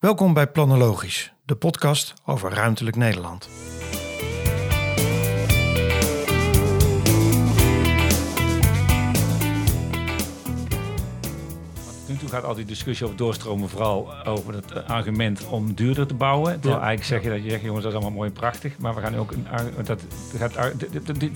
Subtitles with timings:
[0.00, 3.48] Welkom bij Planologisch, de podcast over ruimtelijk Nederland.
[12.08, 16.06] Nu toe gaat al die discussie over doorstromen vooral over het eh, argument om duurder
[16.06, 16.60] te bouwen.
[16.60, 18.78] Terwijl eigenlijk zeg je dat je zegt, jongens, dat is allemaal mooi en prachtig.
[18.78, 19.46] Maar we gaan nu ook een,
[19.84, 20.02] dat,
[20.36, 20.74] gaat,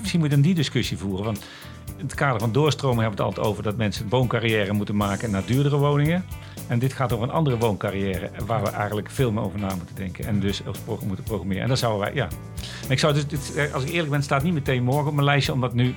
[0.00, 1.24] misschien moet je dan die discussie voeren.
[1.24, 1.44] Want
[1.96, 4.96] in het kader van doorstromen hebben we het altijd over dat mensen een wooncarrière moeten
[4.96, 6.24] maken naar duurdere woningen.
[6.66, 9.94] En dit gaat over een andere wooncarrière waar we eigenlijk veel meer over na moeten
[9.94, 10.24] denken.
[10.24, 11.62] En dus als moeten programmeren.
[11.62, 12.29] En dat zouden wij, ja.
[12.89, 15.53] Ik zou dus, eh, als ik eerlijk ben, staat niet meteen morgen op mijn lijstje,
[15.53, 15.92] omdat nu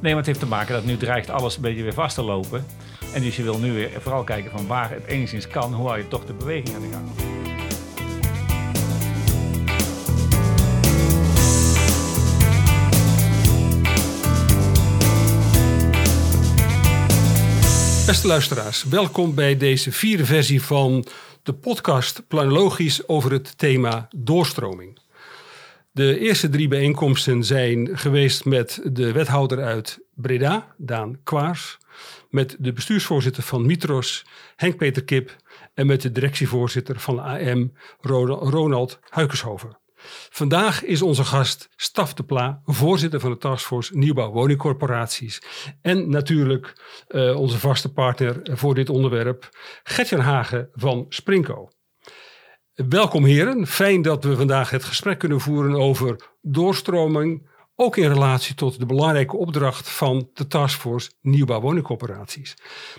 [0.00, 2.22] Nee, maar het heeft te maken dat nu dreigt alles een beetje weer vast te
[2.22, 2.64] lopen.
[3.14, 5.98] En dus je wil nu weer vooral kijken van waar het enigszins kan, hoe hou
[5.98, 7.37] je toch de beweging aan de gang.
[18.08, 21.06] Beste luisteraars, welkom bij deze vierde versie van
[21.42, 24.98] de podcast Planologisch over het thema doorstroming.
[25.92, 31.78] De eerste drie bijeenkomsten zijn geweest met de wethouder uit Breda, Daan Kwaars,
[32.30, 35.36] met de bestuursvoorzitter van Mitros, Henk-Peter Kip,
[35.74, 37.72] en met de directievoorzitter van AM,
[38.40, 39.77] Ronald- Huikenshoven.
[40.30, 45.42] Vandaag is onze gast Staf de Pla, voorzitter van de Taskforce Nieuwbouw Woningcorporaties.
[45.82, 46.72] En natuurlijk
[47.08, 49.48] eh, onze vaste partner voor dit onderwerp,
[49.82, 51.70] Gertjan Hagen van Sprinko.
[52.74, 58.54] Welkom heren, fijn dat we vandaag het gesprek kunnen voeren over doorstroming, ook in relatie
[58.54, 62.54] tot de belangrijke opdracht van de Taskforce Nieuwbouw Woningcorporaties.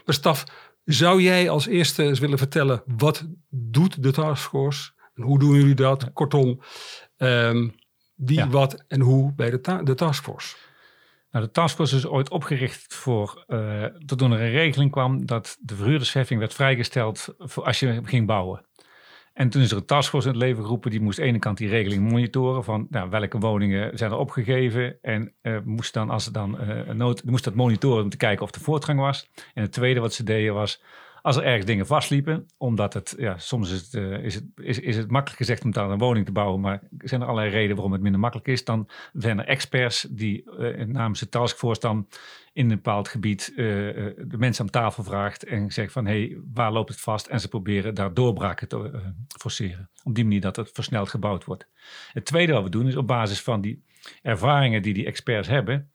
[0.06, 0.44] Maar Staf,
[0.84, 5.76] zou jij als eerste eens willen vertellen wat doet de Taskforce en hoe doen jullie
[5.76, 6.14] dat?
[6.14, 6.60] Kortom,
[7.18, 7.68] ehm,
[8.16, 8.50] wie, Ja.
[8.50, 10.56] wat en hoe bij de, ta- de Taskforce.
[11.32, 15.76] Nou, de taskforce is ooit opgericht voor, eh toen er een regeling kwam dat de
[15.76, 18.66] verhuurdersheffing werd vrijgesteld voor als je ging bouwen.
[19.34, 21.40] En toen is er een taskforce in het leven geroepen, die moest aan de ene
[21.40, 24.98] kant die regeling monitoren van nou, welke woningen zijn er opgegeven.
[25.02, 28.44] En eh, moest dan, als er dan een nood, moest dat monitoren om te kijken
[28.46, 29.30] of er voortgang was.
[29.54, 30.84] En het tweede wat ze deden was,
[31.22, 34.80] als er ergens dingen vastliepen, omdat het, ja, soms is het, eh, is het, is,
[34.80, 37.76] is het makkelijk gezegd om daar een woning te bouwen, maar zijn er allerlei redenen
[37.76, 42.08] waarom het minder makkelijk is, dan zijn er experts die eh, namens de taskforce dan
[42.54, 46.38] in een bepaald gebied eh, de mensen aan tafel vraagt en zegt van hé, hey,
[46.54, 47.28] waar loopt het vast?
[47.28, 49.02] En ze proberen daar doorbraken te
[49.40, 49.90] forceren.
[50.04, 51.68] Op die manier dat het versneld gebouwd wordt.
[52.12, 53.84] Het tweede wat we doen is op basis van die
[54.22, 55.92] ervaringen die die experts hebben,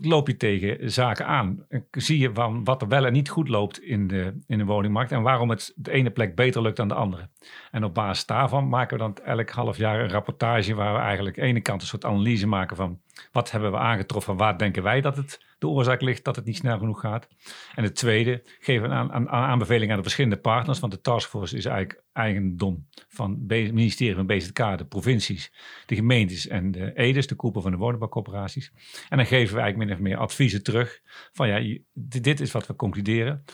[0.00, 1.66] loop je tegen zaken aan.
[1.90, 5.12] Zie je van wat er wel en niet goed loopt in de, in de woningmarkt
[5.12, 7.28] en waarom het de ene plek beter lukt dan de andere.
[7.70, 11.38] En op basis daarvan maken we dan elk half jaar een rapportage waar we eigenlijk
[11.38, 13.00] aan de ene kant een soort analyse maken van
[13.32, 16.56] wat hebben we aangetroffen, waar denken wij dat het de oorzaak ligt dat het niet
[16.56, 17.28] snel genoeg gaat.
[17.74, 21.00] En het tweede geven we aan, aan, aan aanbevelingen aan de verschillende partners, want de
[21.00, 25.52] taskforce is eigenlijk eigendom van het ministerie van BZK, de provincies,
[25.86, 28.72] de gemeentes en de EDES, de koepel van de woningbouwcorporaties.
[29.08, 31.00] En dan geven we eigenlijk min of meer adviezen terug
[31.32, 33.44] van ja, dit is wat we concluderen.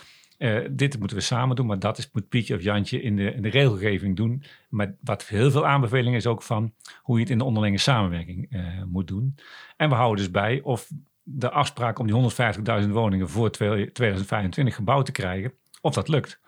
[0.41, 3.33] Eh, dit moeten we samen doen, maar dat is, moet Pietje of Jantje in de,
[3.33, 4.43] in de regelgeving doen.
[4.69, 8.47] Maar wat heel veel aanbevelingen is ook van hoe je het in de onderlinge samenwerking
[8.51, 9.35] eh, moet doen.
[9.77, 10.91] En we houden dus bij of
[11.23, 12.33] de afspraak om die
[12.85, 16.41] 150.000 woningen voor 2025 gebouwd te krijgen, of dat lukt.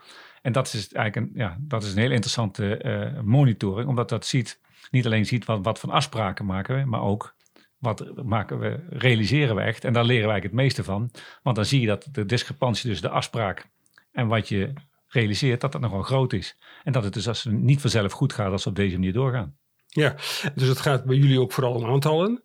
[0.43, 4.27] En dat is eigenlijk een, ja, dat is een heel interessante eh, monitoring, omdat dat
[4.27, 4.61] ziet,
[4.91, 7.35] niet alleen ziet wat, wat voor afspraken maken we, maar ook
[7.79, 9.85] wat maken we, realiseren we echt.
[9.85, 11.11] En daar leren wij het meeste van.
[11.43, 13.71] Want dan zie je dat de discrepantie tussen de afspraak
[14.12, 14.73] en wat je
[15.06, 16.56] realiseert, dat dat nogal groot is.
[16.83, 19.12] En dat het dus als het niet vanzelf goed gaat als we op deze manier
[19.12, 19.56] doorgaan.
[19.87, 20.15] Ja,
[20.55, 22.43] dus het gaat bij jullie ook vooral om aantallen.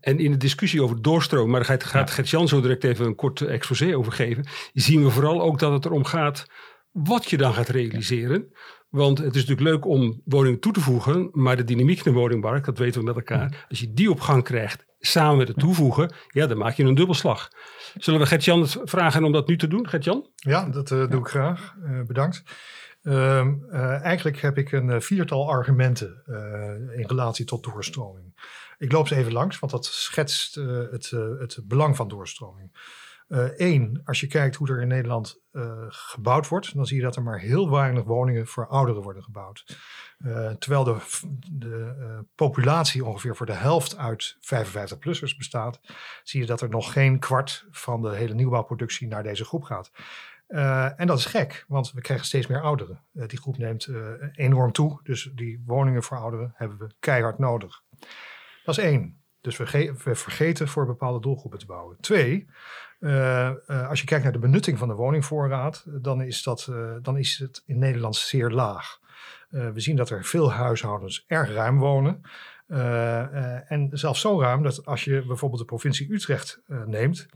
[0.00, 2.14] En in de discussie over doorstroom, maar daar gaat, gaat Ja.
[2.14, 4.46] Gert-Jan zo direct even een kort exposé over geven.
[4.72, 6.46] Zien we vooral ook dat het erom gaat
[6.90, 8.52] wat je dan gaat realiseren.
[8.88, 12.18] Want het is natuurlijk leuk om woningen toe te voegen, maar de dynamiek in de
[12.18, 13.66] woningmarkt, dat weten we met elkaar.
[13.68, 16.94] Als je die op gang krijgt, samen met het toevoegen, ja, dan maak je een
[16.94, 17.48] dubbelslag.
[17.98, 20.30] Zullen we Gert-Jan vragen om dat nu te doen, Gert-Jan?
[20.34, 21.74] Ja, dat eh, doe ik graag.
[21.84, 22.42] Eh, bedankt.
[23.02, 26.22] Ehm, eh, eigenlijk heb ik een viertal argumenten
[26.96, 28.54] in relatie tot doorstroming.
[28.78, 30.54] Ik loop ze even langs, want dat schetst
[30.90, 32.76] het, het belang van doorstroming.
[33.56, 35.40] Eén, als je kijkt hoe er in Nederland
[35.88, 39.76] gebouwd wordt, dan zie je dat er maar heel weinig woningen voor ouderen worden gebouwd.
[40.16, 40.96] Eh, terwijl de,
[41.52, 45.80] de eh, populatie ongeveer voor de helft uit 55-plussers bestaat,
[46.22, 49.90] zie je dat er nog geen kwart van de hele nieuwbouwproductie naar deze groep gaat.
[50.46, 53.00] Eh, en dat is gek, want we krijgen steeds meer ouderen.
[53.12, 53.88] Die groep neemt
[54.32, 57.82] enorm toe, dus die woningen voor ouderen hebben we keihard nodig.
[58.64, 59.20] Dat is één.
[59.40, 61.96] Dus we, ge- we vergeten voor bepaalde doelgroepen te bouwen.
[62.00, 62.46] Twee,
[63.88, 66.72] als je kijkt naar de benutting van de woningvoorraad, dan is, dat,
[67.02, 68.98] dan is het in Nederland zeer laag.
[69.72, 72.20] We zien dat er veel huishoudens erg ruim wonen.
[73.66, 77.26] en zelfs zo ruim dat als je bijvoorbeeld de provincie Utrecht neemt,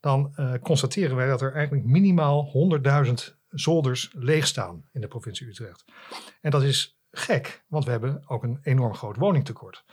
[0.00, 2.50] dan constateren wij dat er eigenlijk minimaal
[3.06, 3.12] 100.000
[3.48, 5.84] zolders leeg staan in de provincie Utrecht.
[6.40, 9.84] En dat is gek, want we hebben ook een enorm groot woningtekort.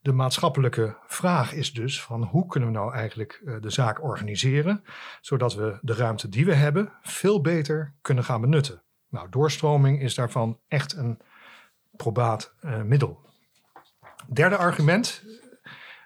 [0.00, 4.84] De maatschappelijke vraag is dus van hoe kunnen we nou eigenlijk de zaak organiseren,
[5.20, 8.82] zodat we de ruimte die we hebben veel beter kunnen gaan benutten.
[9.14, 11.18] Nou, doorstroming is daarvan echt een
[11.96, 13.20] probaat uh, middel.
[14.32, 15.24] Derde argument,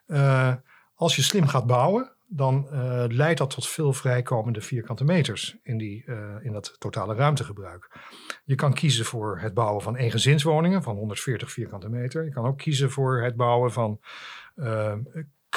[0.07, 0.55] uh,
[0.95, 5.79] als je slim gaat bouwen, dan uh, leidt dat tot veel vrijkomende vierkante meters in,
[5.79, 6.05] die,
[6.43, 7.99] in dat totale ruimtegebruik.
[8.45, 12.25] Je kan kiezen voor het bouwen van eengezinswoningen van 140 vierkante meter.
[12.25, 14.01] Je kan ook kiezen voor het bouwen van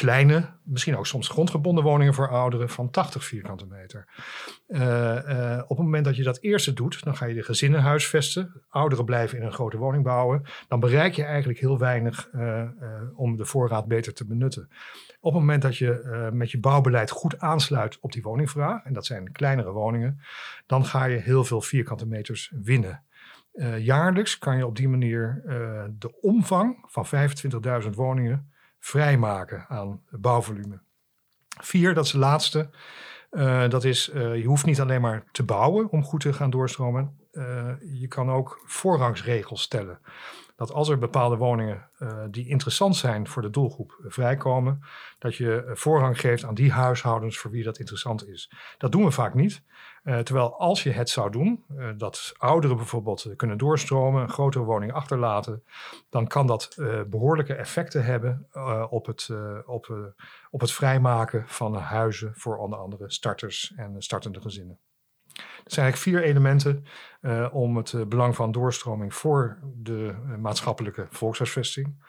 [0.02, 4.08] kleine, misschien ook soms grondgebonden woningen voor ouderen van 80 vierkante meter.
[4.68, 7.82] Uh, uh, op het moment dat je dat eerste doet, dan ga je de gezinnen
[7.82, 8.62] huisvesten.
[8.70, 10.44] Ouderen blijven in een grote woning bouwen.
[10.68, 12.64] Dan bereik je eigenlijk heel weinig uh,
[13.16, 14.70] om de voorraad beter te benutten.
[15.20, 19.06] Op het moment dat je met je bouwbeleid goed aansluit op die woningvraag, en dat
[19.06, 20.22] zijn kleinere woningen,
[20.66, 23.04] dan ga je heel veel vierkante meters winnen.
[23.78, 25.42] jaarlijks kan je op die manier
[26.00, 27.06] de omvang van
[27.84, 28.51] 25.000 woningen
[28.82, 30.82] vrijmaken aan bouwvolume.
[31.62, 32.70] Vier, dat is de laatste.
[33.32, 36.50] Uh, dat is, uh, je hoeft niet alleen maar te bouwen om goed te gaan
[36.50, 37.20] doorstromen.
[37.32, 40.00] Uh, je kan ook voorrangsregels stellen.
[40.56, 41.90] Dat als er bepaalde woningen
[42.32, 44.84] die interessant zijn voor de doelgroep vrijkomen,
[45.20, 48.52] dat je voorrang geeft aan die huishoudens voor wie dat interessant is.
[48.78, 49.64] Dat doen we vaak niet.
[50.04, 54.64] Uh, terwijl als je het zou doen, uh, dat ouderen bijvoorbeeld kunnen doorstromen, een grotere
[54.64, 55.64] woning achterlaten,
[56.10, 58.48] dan kan dat uh, behoorlijke effecten hebben
[58.90, 59.30] op, het,
[59.66, 60.14] op,
[60.50, 64.80] op het vrijmaken van huizen voor onder andere starters en startende gezinnen.
[65.36, 66.86] Er zijn eigenlijk vier elementen
[67.52, 72.04] om het belang van doorstroming voor de maatschappelijke volkshuisvesting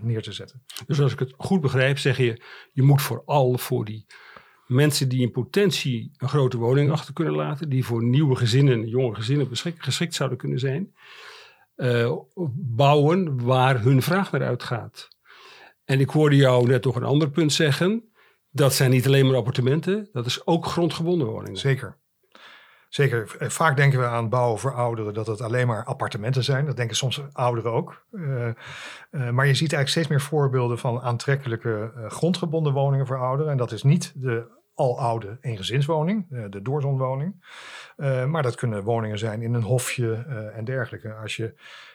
[0.00, 0.64] neer te zetten.
[0.86, 2.42] Dus als ik het goed begrijp, zeg je,
[2.72, 4.06] je moet vooral voor die
[4.70, 9.14] mensen die in potentie een grote woning achter kunnen laten, die voor nieuwe gezinnen, jonge
[9.14, 10.94] gezinnen geschikt zouden kunnen zijn,
[11.76, 12.12] uh,
[12.54, 15.08] bouwen waar hun vraag naar uitgaat.
[15.84, 18.04] En ik hoorde jou net toch een ander punt zeggen.
[18.50, 21.58] Dat zijn niet alleen maar appartementen, dat is ook grondgebonden woningen.
[21.58, 21.98] Zeker.
[22.88, 23.36] Zeker.
[23.38, 26.66] Eh, vaak denken we aan bouwen voor ouderen dat het alleen maar appartementen zijn.
[26.66, 28.04] Dat denken soms ouderen ook.
[28.10, 28.50] Uh,
[29.10, 33.52] maar je ziet eigenlijk steeds meer voorbeelden van aantrekkelijke grondgebonden woningen voor ouderen.
[33.52, 37.44] En dat is niet de aloude eengezinswoning, uh, de doorzonwoning.
[37.96, 41.14] Uh, maar dat kunnen woningen zijn in een hofje uh, en dergelijke.
[41.14, 41.54] Als je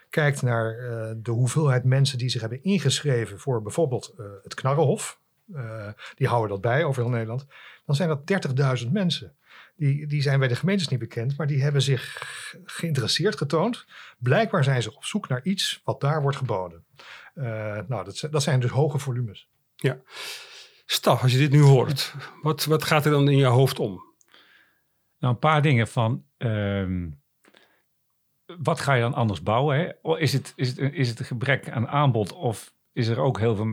[0.09, 0.75] kijkt naar
[1.17, 5.19] de hoeveelheid mensen die zich hebben ingeschreven voor bijvoorbeeld het Knarrenhof,
[6.15, 7.45] die houden dat bij over heel Nederland,
[7.85, 9.35] dan zijn dat 30.000 mensen.
[9.75, 12.23] Die, die zijn bij de gemeentes niet bekend, maar die hebben zich
[12.65, 13.85] geïnteresseerd getoond.
[14.17, 16.85] Blijkbaar zijn ze op zoek naar iets wat daar wordt geboden.
[17.87, 19.47] nou, dat, dat zijn dus hoge volumes.
[19.75, 19.97] Ja.
[20.85, 24.03] Staf, als je dit nu hoort, wat, wat gaat er dan in je hoofd om?
[25.19, 26.25] Nou, een paar dingen van.
[26.37, 27.23] Um,
[28.45, 29.77] wat ga je dan anders bouwen?
[29.77, 30.17] Hè?
[30.17, 33.55] Is, het, is, het, is het een gebrek aan aanbod of is er ook heel
[33.55, 33.67] veel.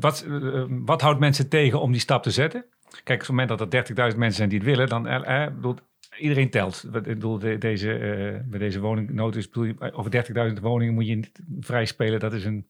[0.00, 2.64] Wat, uh, wat houdt mensen tegen om die stap te zetten?
[3.04, 5.76] Kijk, op het moment dat er 30.000 mensen zijn die het willen, dan uh, bedoel,
[6.18, 6.84] iedereen telt.
[6.92, 9.48] Ik bedoel, de, deze, uh, bij deze woningnood
[9.92, 10.24] over
[10.54, 12.20] 30.000 woningen moet je niet vrij spelen.
[12.20, 12.68] Dat is een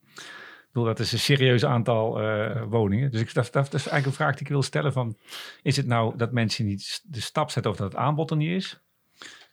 [0.85, 3.11] dat is een serieus aantal uh, woningen.
[3.11, 5.16] Dus ik, dat, dat, is eigenlijk een vraag die ik wil stellen van...
[5.62, 8.50] is het nou dat mensen niet de stap zetten of dat het aanbod er niet
[8.50, 8.80] is?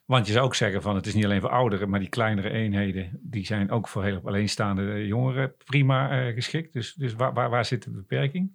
[0.05, 1.89] Want je zou ook zeggen van het is niet alleen voor ouderen...
[1.89, 6.73] maar die kleinere eenheden, die zijn ook voor heel alleenstaande jongeren prima uh, geschikt.
[6.73, 8.51] Dus, dus waar, waar, waar zit de beperking?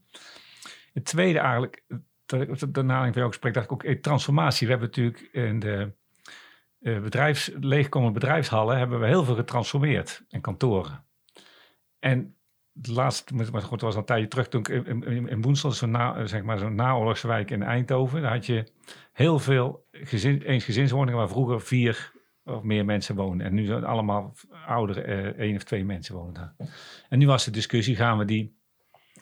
[0.92, 1.84] Het tweede eigenlijk,
[2.68, 4.66] de naling van jouw gesprek, dacht ik ook, eh, transformatie.
[4.66, 5.92] We hebben natuurlijk in de
[6.78, 8.78] bedrijfs, leegkomende bedrijfshallen...
[8.78, 11.04] hebben we heel veel getransformeerd en kantoren.
[11.98, 12.38] En
[12.80, 16.26] het laatste, maar goed, was al een tijdje terug toen ik in, in, zo'n na,
[16.26, 18.73] zeg maar zo'n naoorlogswijk in Eindhoven, daar had je
[19.12, 22.12] heel veel gezin, eensgezinswoningen waar vroeger vier
[22.44, 23.47] of meer mensen woonden.
[23.47, 24.35] En nu zijn allemaal
[24.66, 26.54] ouderen, eh, één of twee mensen wonen daar.
[27.08, 28.56] En nu was de discussie, gaan we die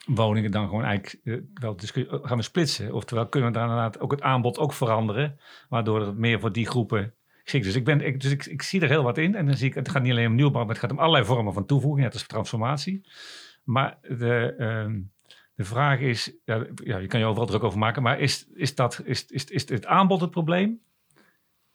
[0.06, 1.76] woningen dan gewoon eigenlijk uh, wel
[2.22, 2.92] gaan we splitsen?
[2.92, 6.66] Oftewel kunnen we daar inderdaad ook het aanbod ook veranderen, waardoor het meer voor die
[6.66, 7.14] groepen.
[7.52, 9.34] Dus, ik, ben, dus ik, ik zie er heel wat in.
[9.34, 11.24] En dan zie ik, het gaat niet alleen om nieuwbouw, maar het gaat om allerlei
[11.24, 13.06] vormen van toevoeging, net als transformatie.
[13.66, 15.00] Maar de, uh,
[15.54, 18.74] de vraag is, ja, ja, je kan je overal druk over maken, maar is, is,
[18.74, 20.80] dat, is, is, is het aanbod het probleem?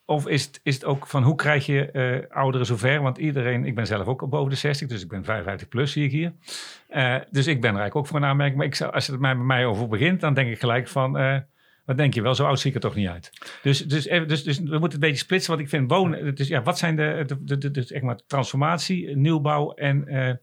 [0.06, 3.02] Of is het, is het ook van hoe krijg je uh, ouderen zover?
[3.02, 6.04] Want iedereen, ik ben zelf ook boven de 60, dus ik ben 55 plus, zie
[6.04, 6.34] ik hier.
[6.90, 8.58] Uh, dus ik ben er eigenlijk ook voor een aanmerking.
[8.58, 11.38] Maar ik zou, als het bij mij over begint, dan denk ik gelijk van, uh,
[11.86, 12.36] Wat denk je wel?
[12.36, 13.32] Zo oud zie ik er toch niet uit.
[13.62, 15.52] Dus, dus, dus, dus we moeten een beetje splitsen.
[15.52, 16.36] Want ik vind wonen...
[16.36, 20.34] Dus ja, wat zijn de, de, de, maar, transformatie, nieuwbouw en, eh,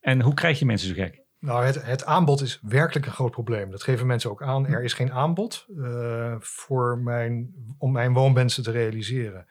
[0.00, 1.22] en hoe krijg je mensen zo gek?
[1.40, 3.70] Nou, het, het aanbod is werkelijk een groot probleem.
[3.70, 4.66] Dat geven mensen ook aan.
[4.66, 9.46] Er is geen aanbod eh, voor mijn, om mijn woonwensen te realiseren.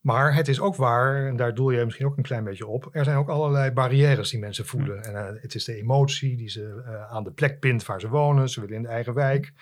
[0.00, 2.88] Maar het is ook waar, en daar doel je misschien ook een klein beetje op.
[2.92, 5.04] Er zijn ook allerlei barrières die mensen voelen.
[5.04, 8.08] En eh, het is de emotie die ze eh, aan de plek bindt waar ze
[8.08, 8.48] wonen.
[8.48, 9.52] Ze willen in de eigen wijk.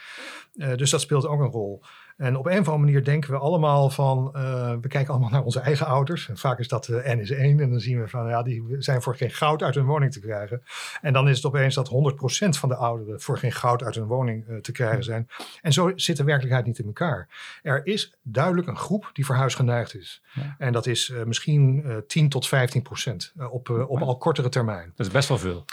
[0.52, 1.83] Dus dat speelt ook een rol.
[2.16, 5.42] En op een of andere manier denken we allemaal van, eh, we kijken allemaal naar
[5.42, 6.28] onze eigen ouders.
[6.28, 7.61] En vaak is dat eh, N is één.
[7.61, 10.20] En dan zien we van, ja, die zijn voor geen goud uit hun woning te
[10.20, 10.62] krijgen.
[11.00, 14.06] En dan is het opeens dat 100% van de ouderen voor geen goud uit hun
[14.06, 15.28] woning eh, te krijgen zijn.
[15.62, 17.28] En zo zit de werkelijkheid niet in elkaar.
[17.62, 20.23] Er is duidelijk een groep die verhuisgeneigd is.
[20.32, 20.54] Ja.
[20.58, 24.92] En dat is misschien eh 10 tot 15% eh, op, op al kortere termijn.
[24.94, 25.64] Dat is best wel veel.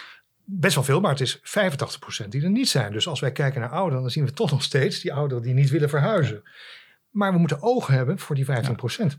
[0.45, 2.91] Best wel veel, maar het is 85% die er niet zijn.
[2.91, 5.53] Dus als wij kijken naar ouderen, dan zien we toch nog steeds die ouderen die
[5.53, 6.43] niet willen verhuizen.
[7.09, 8.49] Maar we moeten ogen hebben voor die 15%.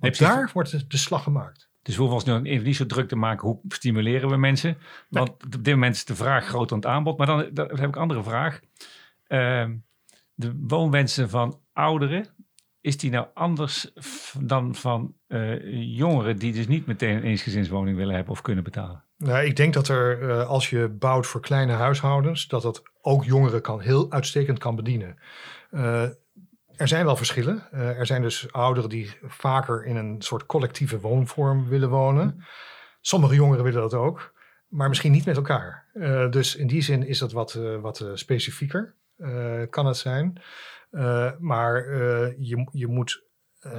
[0.00, 1.68] Want daar wordt de, slag gemaakt.
[1.82, 3.48] Dus we hoeven ons nu even niet zo druk te maken.
[3.48, 4.76] Hoe stimuleren we mensen?
[5.08, 7.18] Want op dit moment is de vraag groter dan het aanbod.
[7.18, 8.60] Maar dan, dan heb ik een andere vraag.
[9.26, 9.76] Ehm,
[10.34, 12.26] de woonwensen van ouderen,
[12.80, 13.92] is die nou anders
[14.40, 19.04] dan van eh, jongeren die dus niet meteen een eensgezinswoning willen hebben of kunnen betalen?
[19.24, 23.24] Nou, ik denk dat er, eh, als je bouwt voor kleine huishoudens, dat dat ook
[23.24, 25.18] jongeren kan, heel uitstekend kan bedienen.
[25.70, 26.02] Eh,
[26.76, 27.62] er zijn wel verschillen.
[27.70, 32.44] Eh, er zijn dus ouderen die vaker in een soort collectieve woonvorm willen wonen.
[33.00, 34.34] Sommige jongeren willen dat ook,
[34.68, 35.82] maar misschien niet met elkaar.
[36.30, 38.94] Dus in die zin is dat wat, wat specifieker,
[39.70, 40.40] kan het zijn.
[41.38, 41.86] Maar
[42.38, 43.24] je, je moet,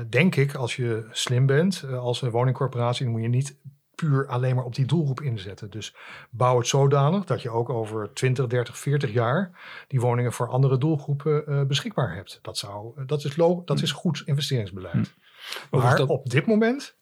[0.10, 3.60] denk ik, als je slim bent, als een woningcorporatie, dan moet je niet
[3.96, 5.70] puur alleen maar op die doelgroep inzetten.
[5.70, 5.96] Dus
[6.30, 9.52] bouw het zodanig dat je ook over 20, 30, 40 jaar
[9.88, 12.40] die woningen voor andere doelgroepen eh, beschikbaar hebt.
[12.42, 15.14] Dat, zou, dat, is lo- dat is goed investeringsbeleid.
[15.70, 15.78] Hm.
[15.78, 16.96] Maar dat- op dit moment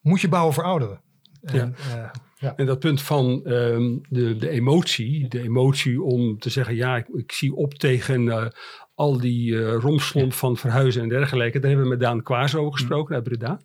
[0.00, 1.00] moet je bouwen voor ouderen.
[1.42, 2.56] En, eh, ja.
[2.56, 7.08] En dat punt van ehm, de, de emotie, de emotie om te zeggen, ja, ik,
[7.08, 8.46] ik zie op tegen eh,
[8.94, 11.58] al die eh romslomp van verhuizen en dergelijke.
[11.58, 13.60] Daar hebben we met Daan Kwaas over gesproken uit Breda.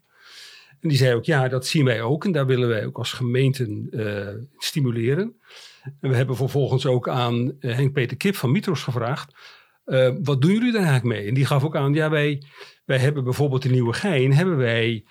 [0.82, 3.14] En die zei ook, ja, dat zien wij ook en daar willen wij ook als
[3.14, 5.36] gemeenten eh, stimuleren.
[6.00, 9.34] En we hebben vervolgens ook aan eh, Henk-Peter Kip van Mitros gevraagd,
[9.86, 11.28] eh, wat doen jullie daar eigenlijk mee?
[11.28, 12.44] En die gaf ook aan, ja, wij,
[12.86, 15.04] wij hebben bijvoorbeeld in Nieuwegein, hebben wij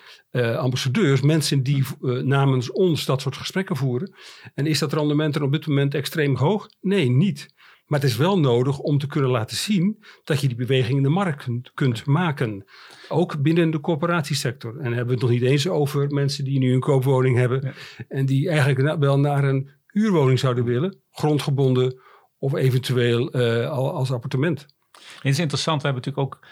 [0.56, 1.84] ambassadeurs, mensen die
[2.22, 4.14] namens ons dat soort gesprekken voeren.
[4.54, 6.68] En is dat rendement er op dit moment extreem hoog?
[6.80, 7.48] Nee, niet.
[7.88, 11.02] Maar het is wel nodig om te kunnen laten zien dat je die beweging in
[11.02, 12.64] de markt kunt, maken.
[13.08, 14.70] Ook binnen de corporatiesector.
[14.76, 17.60] En dan hebben we het nog niet eens over mensen die nu een koopwoning hebben.
[17.62, 17.72] Ja.
[18.08, 21.02] En die eigenlijk wel naar een huurwoning zouden willen.
[21.10, 22.00] Grondgebonden
[22.38, 23.32] of eventueel
[23.66, 24.66] al als appartement.
[24.98, 26.46] Het is interessant, we hebben natuurlijk ook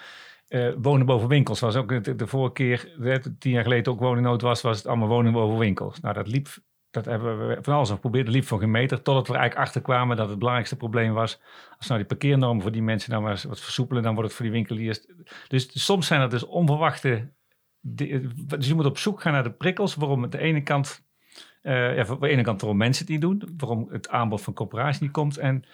[0.47, 1.61] eh, wonen boven winkels.
[1.61, 2.95] Was ook de, de vorige keer,
[3.39, 6.01] tien jaar geleden ook woningnood was, was het allemaal wonen boven winkels.
[6.01, 6.49] Nou, dat liep,
[6.97, 9.03] dat hebben we van alles geprobeerd, dat liep voor geen meter.
[9.03, 11.41] Totdat we eigenlijk achter kwamen dat het belangrijkste probleem was.
[11.79, 14.47] Als nou die parkeernormen voor die mensen nou maar wat versoepelen, dan wordt het voor
[14.47, 15.07] die winkeliers.
[15.49, 17.33] Dus soms zijn er dus onverwachte.
[17.81, 21.05] Dus je moet op zoek gaan naar de prikkels waarom aan de ene kant.
[21.63, 24.55] eh ja, aan de ene kant waarom mensen het niet doen, waarom het aanbod van
[24.55, 25.39] corporaties niet komt.
[25.39, 25.65] En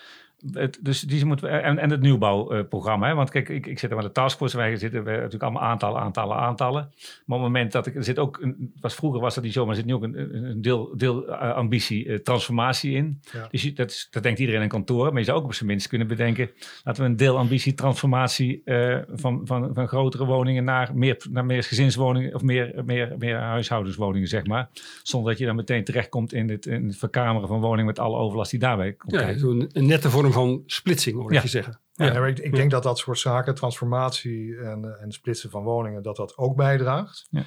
[0.53, 3.09] het, dus die moeten we, en, en het nieuwbouwprogramma.
[3.09, 3.15] hè?
[3.15, 4.57] Want kijk, ik, ik zit er met de taskforce.
[4.57, 6.81] Wij zitten we natuurlijk allemaal aantallen, aantallen, aantallen.
[7.27, 9.53] Maar op het moment dat ik er zit ook, een, was vroeger was dat niet
[9.53, 13.21] zo, maar er zit nu ook een, deel, deel eh, ambitie, eh, transformatie in.
[13.33, 13.49] Ja.
[13.51, 15.09] Dus je, dat, is- dat denkt iedereen in kantoor.
[15.11, 16.51] Maar je zou ook op zijn minst kunnen bedenken,
[16.85, 21.45] laten we een deel ambitie, transformatie eh, van, van, van grotere woningen naar meer, naar
[21.45, 24.69] meer gezinswoningen of meer, meer, meer huishoudenswoningen, zeg maar.
[25.03, 28.17] Zonder dat je dan meteen terechtkomt in het, in het verkameren van woningen met alle
[28.17, 29.13] overlast die daarbij komt.
[29.13, 29.29] Ja,
[29.73, 31.43] een nette vorm van splitsing, hoor ik Ja.
[31.43, 31.81] je zeggen.
[31.93, 36.03] Ja, maar ik, ik denk dat dat soort zaken, transformatie en, en splitsen van woningen,
[36.03, 37.27] dat dat ook bijdraagt.
[37.31, 37.45] Ja.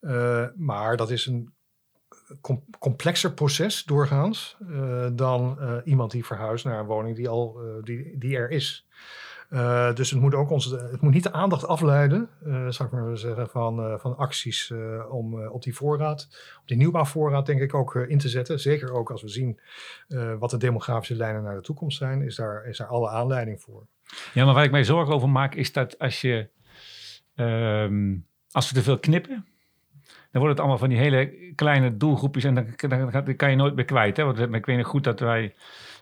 [0.00, 1.52] Eh, maar dat is een
[2.40, 7.58] com- complexer proces doorgaans eh, dan eh, iemand die verhuist naar een woning die, al,
[7.82, 8.86] die, die er is.
[9.54, 12.94] Eh, dus het moet ook onze, het moet niet de aandacht afleiden, eh zou ik
[12.94, 14.72] maar zeggen, van, eh, van acties
[15.10, 16.28] om op die voorraad,
[16.60, 18.60] op die nieuwbouwvoorraad denk ik ook in te zetten.
[18.60, 19.60] Zeker ook als we zien
[20.38, 23.86] wat de demografische lijnen naar de toekomst zijn, is daar, is daar alle aanleiding voor.
[24.32, 26.48] Ja, maar waar ik mij zorgen over maak is dat als je
[27.34, 28.16] ehm,
[28.50, 29.46] als we te veel knippen,
[30.30, 33.84] dan wordt het allemaal van die hele kleine doelgroepjes en dan kan je nooit meer
[33.84, 34.16] kwijt.
[34.16, 34.24] Hè?
[34.24, 35.54] Want ik weet nog goed dat wij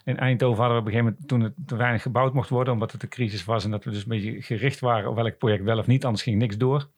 [0.04, 2.72] in Eindhoven hadden we op een gegeven moment toen het te weinig gebouwd mocht worden,
[2.72, 5.38] omdat het een crisis was en dat we dus een beetje gericht waren op welk
[5.38, 6.88] project wel of niet, anders ging niks door.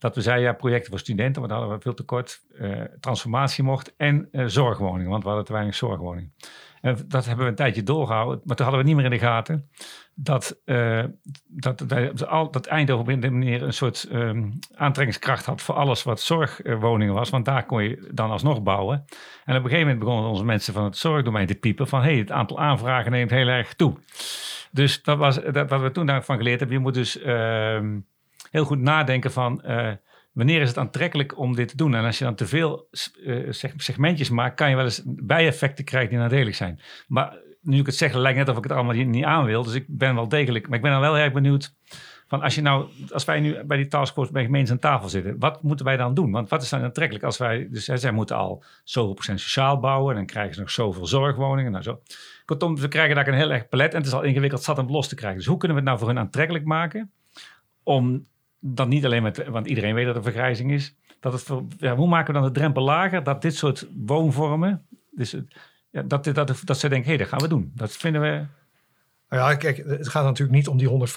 [0.00, 2.40] Dat we zeiden, ja, projecten voor studenten, want daar hadden we veel tekort.
[2.52, 6.34] Uh, transformatie mocht en uh, zorgwoningen, want we hadden te weinig zorgwoningen.
[6.80, 9.26] En dat hebben we een tijdje doorgehouden, maar toen hadden we niet meer in de
[9.26, 9.70] gaten
[10.14, 11.04] dat, uh,
[11.46, 11.84] dat,
[12.52, 17.30] dat Eindhoven op een manier een soort um, aantrekkingskracht had voor alles wat zorgwoningen was.
[17.30, 19.04] Want daar kon je dan alsnog bouwen.
[19.44, 22.16] En op een gegeven moment begonnen onze mensen van het zorgdomein te piepen van hey,
[22.16, 23.96] het aantal aanvragen neemt heel erg toe.
[24.70, 26.76] Dus dat was dat, wat we toen daarvan geleerd hebben.
[26.76, 27.80] Je moet dus uh,
[28.50, 29.90] heel goed nadenken van uh,
[30.32, 31.94] wanneer is het aantrekkelijk om dit te doen.
[31.94, 32.88] En als je dan te veel
[33.24, 36.80] uh, segmentjes maakt, kan je wel eens bijeffecten krijgen die nadelig zijn.
[37.06, 39.62] Maar nu ik het zeg, lijkt net of ik het allemaal niet aan wil.
[39.62, 41.74] Dus ik ben wel degelijk, maar ik ben dan wel erg benieuwd
[42.30, 45.38] van als je nou, als wij nu bij die taskforce bij gemeentes aan tafel zitten,
[45.38, 46.30] wat moeten wij dan doen?
[46.30, 50.10] Want wat is dan aantrekkelijk als wij, dus zij moeten al zoveel procent sociaal bouwen
[50.10, 51.72] en dan krijgen ze nog zoveel zorgwoningen.
[51.72, 52.00] Nou zo.
[52.44, 54.90] Kortom, we krijgen daar een heel erg palet en het is al ingewikkeld zat om
[54.90, 55.38] los te krijgen.
[55.38, 57.12] Dus hoe kunnen we het nou voor hun aantrekkelijk maken?
[57.82, 58.26] Om
[58.60, 60.96] dan niet alleen met, want iedereen weet dat er vergrijzing is.
[61.20, 61.48] Dat het,
[61.96, 65.36] hoe maken we dan de drempel lager dat dit soort woonvormen, dus
[65.90, 67.72] ja, dat, dat, dat ze denken, hé, hey, dat gaan we doen.
[67.74, 68.46] Dat vinden we
[69.30, 71.08] nou ja, kijk, het gaat natuurlijk niet om die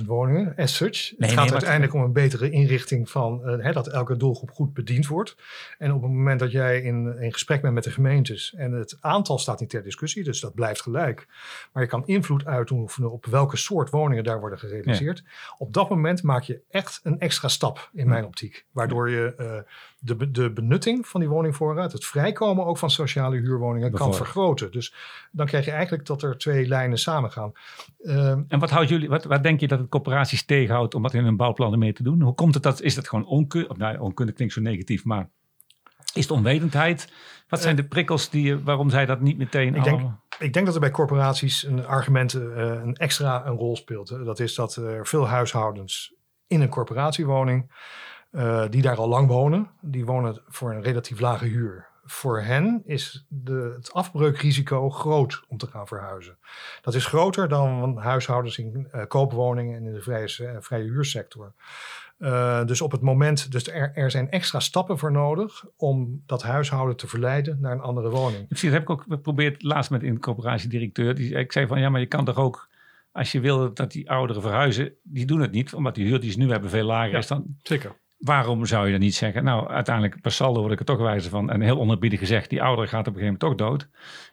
[0.00, 1.12] 150.000 woningen as such.
[1.18, 5.06] het gaat uiteindelijk om een betere inrichting van uh, hè, dat elke doelgroep goed bediend
[5.06, 5.36] wordt.
[5.78, 8.96] En op het moment dat jij in, in gesprek bent met de gemeentes en het
[9.00, 11.26] aantal staat niet ter discussie, dus dat blijft gelijk.
[11.72, 15.22] Maar je kan invloed uitoefenen op welke soort woningen daar worden gerealiseerd.
[15.58, 18.66] Op dat moment maak je echt een extra stap in mijn optiek.
[18.72, 19.72] Waardoor je uh,
[20.04, 24.72] de, de benutting van die woningvoorraad, het vrijkomen ook van sociale huurwoningen kan vergroten.
[24.72, 24.94] Dus
[25.30, 27.52] dan krijg je eigenlijk dat er twee lijnen samengaan.
[28.00, 31.14] Uh, en wat, houdt jullie, wat, wat denk je dat het corporaties tegenhoudt om wat
[31.14, 32.20] in hun bouwplannen mee te doen?
[32.20, 32.80] Hoe komt het dat?
[32.80, 33.74] Is dat gewoon onkunde?
[33.76, 35.28] Nou, onkunde klinkt zo negatief, maar
[36.14, 37.12] is het onwetendheid?
[37.48, 40.00] Wat zijn de prikkels die, waarom zij dat niet meteen ik denk,
[40.38, 44.08] ik denk dat er bij corporaties een argument uh, een extra een rol speelt.
[44.08, 46.14] Dat is dat er veel huishoudens
[46.46, 47.70] in een corporatiewoning
[48.32, 51.90] uh, die daar al lang wonen, die wonen voor een relatief lage huur.
[52.04, 56.38] Voor hen is de, het afbreukrisico groot om te gaan verhuizen.
[56.80, 61.52] Dat is groter dan huishoudens in uh, koopwoningen en in de vrije, uh, vrije huursector.
[62.18, 66.42] Uh, dus op het moment, dus er, er, zijn extra stappen voor nodig om dat
[66.42, 68.46] huishouden te verleiden naar een andere woning.
[68.46, 71.14] Precies, dat heb ik ook geprobeerd laatst met een coöperatiedirecteur.
[71.14, 72.68] Die, ik zei van ja, maar je kan toch ook
[73.12, 76.30] als je wil dat die ouderen verhuizen, die doen het niet, omdat die huur die
[76.30, 77.56] ze nu hebben veel lager ja, is dan.
[77.62, 77.94] Zeker.
[78.22, 79.44] Waarom zou je dat niet zeggen?
[79.44, 81.50] Nou, uiteindelijk per saldo word ik er toch wijzer van.
[81.50, 83.88] En heel onerbiedig gezegd, die oudere gaat op een gegeven moment toch dood.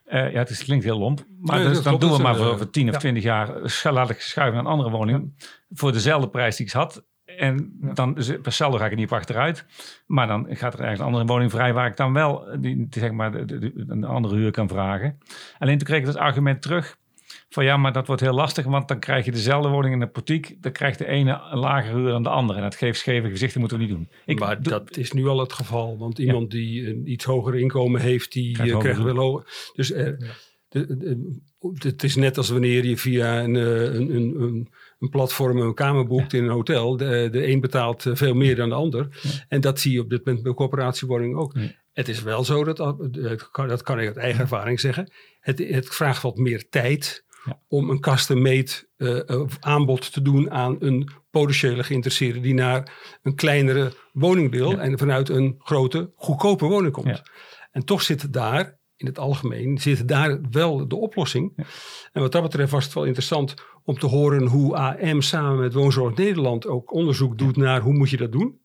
[0.07, 1.25] Uh, ja, het, klinkt heel lomp.
[1.39, 3.51] Maar dus, dan doen we maar voor, voor 10 of 20 jaar.
[3.83, 5.33] Laat ik schuiven naar een andere woning.
[5.69, 7.05] Voor dezelfde prijs die ik had.
[7.25, 9.65] En dan per saldo ga ik er niet op achteruit.
[10.05, 13.11] Maar dan gaat er eigenlijk een andere woning vrij waar ik dan wel die, zeg
[13.11, 15.19] maar, de, een andere huur kan vragen.
[15.59, 16.97] Alleen toen kreeg ik het argument terug
[17.49, 20.07] van ja, maar dat wordt heel lastig, want dan krijg je dezelfde woning in de
[20.07, 20.55] portiek.
[20.61, 22.57] Dan krijgt de ene een lagere huur dan de andere.
[22.57, 24.09] En dat geeft scheve gezichten, moeten we niet doen.
[24.25, 25.97] Ik, maar dat is nu al het geval.
[25.97, 29.71] Want iemand die een iets hoger inkomen heeft, die krijgt, uh, krijgt wel hoger.
[29.73, 30.17] Dus de,
[30.69, 31.39] de,
[31.77, 36.07] het is net als wanneer je via een, eh, een, een, een platform een kamer
[36.07, 36.97] boekt in een hotel.
[36.97, 39.07] De, de een betaalt veel meer dan de ander.
[39.47, 41.55] En dat zie je op dit moment bij corporatiewoning ook.
[41.93, 42.77] Het is wel zo, dat,
[43.57, 45.11] dat kan ik uit eigen ervaring zeggen.
[45.39, 47.27] Het, het vraagt wat meer tijd
[47.67, 52.91] om een custom-made uh, aanbod te doen aan een potentiële geïnteresseerde die naar
[53.23, 57.21] een kleinere woning wil en vanuit een grote, goedkope woning komt.
[57.71, 61.67] En toch zit daar, in het algemeen, zit daar wel de oplossing.
[62.11, 65.73] En wat dat betreft was het wel interessant om te horen hoe AM samen met
[65.73, 68.61] Woonzorg Nederland ook onderzoek doet naar hoe moet je dat doen.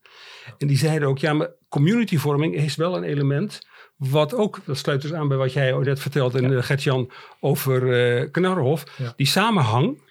[0.57, 3.59] En die zeiden ook, ja, maar communityvorming is wel een element
[3.97, 6.61] wat ook, dat sluit dus aan bij wat jij net vertelde, en ja.
[6.61, 8.83] Gert-Jan, over uh, Knarrenhof.
[9.15, 10.01] Die samenhang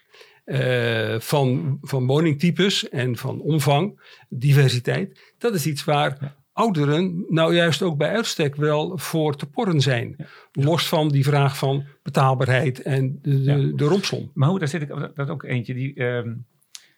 [0.47, 5.35] uh, van, van woningtypes en van omvang, diversiteit.
[5.39, 10.17] Dat is iets waar ouderen nou juist ook bij uitstek wel voor te porren zijn.
[10.53, 14.31] Los van die vraag van betaalbaarheid en de, de, de rompsom.
[14.35, 15.95] Maar hoe, daar zit ik, dat ook eentje die...
[15.95, 16.21] Uh,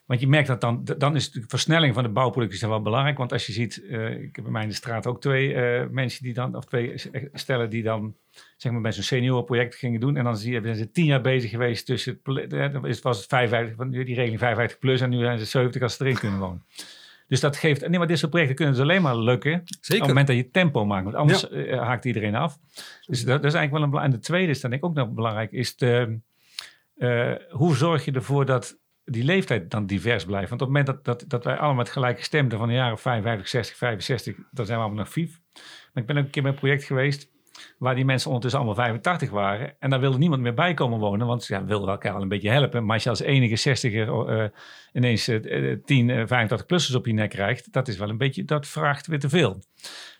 [0.06, 3.18] want je merkt dat dan, dan is de versnelling van de bouwproductie wel belangrijk.
[3.18, 5.86] Want als je ziet, uh, ik heb bij mij in de straat ook twee uh,
[5.90, 6.94] mensen die dan, of twee
[7.32, 8.14] stellen die dan,
[8.56, 10.16] zeg maar, bij zo'n seniorenproject gingen doen.
[10.16, 13.76] En dan zie je, zijn ze tien jaar bezig geweest tussen, het was het 55,
[13.76, 16.64] van die regeling 55 plus en nu zijn ze 70 als ze erin kunnen wonen.
[17.28, 19.94] Dus dat geeft, nee, maar dit soort projecten kunnen dus alleen maar lukken Zeker.
[19.94, 21.04] op het moment dat je tempo maakt.
[21.04, 21.84] Want anders ja.
[21.84, 22.58] haakt iedereen af.
[23.06, 24.14] Dus dat, dat, is eigenlijk wel een belangrijk.
[24.14, 26.18] En de tweede is dan denk ik ook nog belangrijk, is de,
[27.50, 30.48] hoe zorg je ervoor dat die leeftijd dan divers blijft.
[30.48, 32.98] Want op het moment dat, dat, dat wij allemaal met gelijke stemden van de jaren
[32.98, 35.40] 55, 60, 65, dan zijn we allemaal nog vief.
[35.92, 37.34] Maar ik ben ook een keer bij een project geweest.
[37.78, 39.74] waar die mensen ondertussen allemaal 85 waren.
[39.78, 42.28] En daar wilde niemand meer bij komen wonen, want ja, we wilden elkaar wel een
[42.28, 42.84] beetje helpen.
[42.84, 44.44] Maar als je als enige 60er uh,
[44.92, 49.06] ineens uh, 10, 85-plussers op je nek krijgt, dat is wel een beetje, dat vraagt
[49.06, 49.62] weer te veel.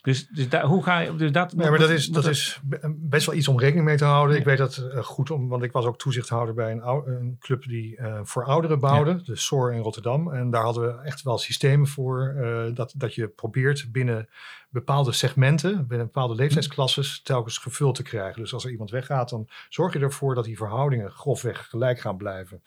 [0.07, 1.17] Dus, dus daar, hoe ga je...
[1.17, 2.61] Dus dat, nee, maar dat is, dat is
[2.97, 4.37] best wel iets om rekening mee te houden.
[4.37, 7.65] Ik weet dat uh, goed, om, want ik was ook toezichthouder bij een, een club
[7.65, 9.21] die uh, voor ouderen bouwde, ja.
[9.25, 10.33] de SOR in Rotterdam.
[10.33, 14.29] En daar hadden we echt wel systemen voor uh, dat, dat je probeert binnen
[14.69, 18.43] bepaalde segmenten, binnen bepaalde leeftijdsklasses, telkens gevuld te krijgen.
[18.43, 22.17] Dus als er iemand weggaat, dan zorg je ervoor dat die verhoudingen grofweg gelijk gaan
[22.17, 22.63] blijven.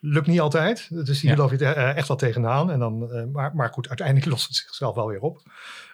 [0.00, 1.06] Lukt niet altijd.
[1.06, 1.36] Dus hier ja.
[1.36, 2.70] loop je echt wel tegenaan.
[2.70, 5.42] En dan, maar, maar goed, uiteindelijk lost het zichzelf wel weer op.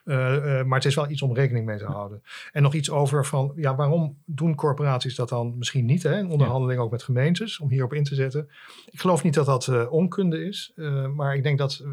[0.09, 2.23] Uh, uh, maar het is wel iets om rekening mee te houden.
[2.53, 6.03] En nog iets over van, ja, waarom doen corporaties dat dan misschien niet?
[6.03, 6.19] Hè?
[6.19, 8.49] In onderhandeling ook met gemeentes, om hierop in te zetten.
[8.91, 10.73] Ik geloof niet dat dat onkunde is.
[11.15, 11.85] maar ik denk dat,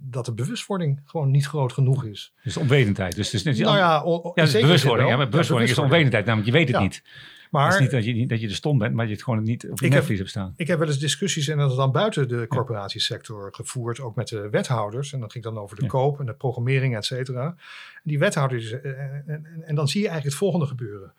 [0.00, 2.32] dat de bewustwording gewoon niet groot genoeg is.
[2.42, 3.14] Dus onwetendheid.
[3.14, 5.08] Dus, dus, nou ja, dus bewustwording.
[5.08, 6.24] Ja, maar bewustwording is onwetendheid.
[6.24, 7.02] Namelijk, je weet het niet.
[7.50, 9.42] Maar het is niet dat je, dat je er stom bent, maar je het gewoon
[9.42, 10.52] niet op je netvlies hebt staan.
[10.56, 14.28] Ik heb wel eens discussies en dat is dan buiten de corporatiesector gevoerd, ook met
[14.28, 15.12] de wethouders.
[15.12, 15.88] En dat ging dan over de Ja.
[15.88, 17.56] koop en de programmering, et cetera.
[18.02, 21.12] Die wethouders, eh, en, en, en dan zie je eigenlijk het volgende gebeuren.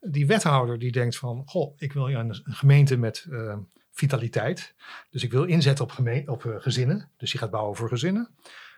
[0.00, 3.56] Die wethouder die denkt van, goh, ik wil een, een gemeente met eh,
[3.92, 4.74] vitaliteit.
[5.10, 5.92] Dus ik wil inzetten op,
[6.26, 7.08] op eh, gezinnen.
[7.16, 8.28] Dus die gaat bouwen voor gezinnen.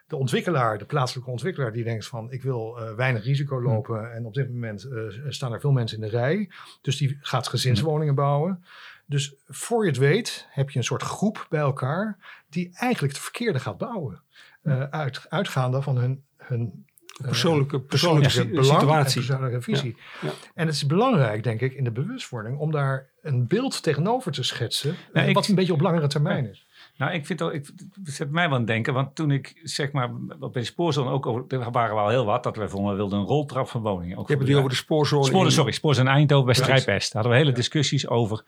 [0.07, 4.13] De ontwikkelaar, de plaatselijke ontwikkelaar, die denkt van ik wil eh, weinig risico lopen.
[4.15, 6.51] En op dit moment eh, staan er veel mensen in de rij.
[6.83, 8.65] Dus die gaat gezinswoningen bouwen.
[9.07, 13.23] Dus voor je het weet heb je een soort groep bij elkaar die eigenlijk het
[13.23, 14.23] verkeerde gaat bouwen.
[14.63, 16.85] Eh, uit, uitgaande van hun, hun
[17.21, 19.21] eh, Persoonlijke, persoonlijke belang situatie.
[19.21, 19.97] en persoonlijke visie.
[20.21, 20.31] Ja.
[20.55, 24.43] En het is belangrijk, denk ik, in de bewustwording om daar een beeld tegenover te
[24.43, 24.95] schetsen.
[25.13, 26.67] Eh, ik- wat een beetje op langere termijn is.
[26.97, 27.67] Nou, ik vind het, ik,
[28.05, 31.11] het zet mij wel aan het denken, want toen ik zeg maar bij de spoorzone
[31.11, 33.83] ook over, er waren wel heel wat dat we vonden, we wilden een roltrap van
[33.83, 34.17] woningen.
[34.17, 35.25] Ook Je hebt het nu over de spoorzone.
[35.25, 36.55] Spoor, in- sorry, Spoorzone Eindhoven bij.
[36.55, 37.13] Strijpest.
[37.13, 38.45] Daar hadden we hele discussies over.